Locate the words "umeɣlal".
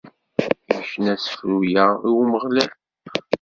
2.19-2.71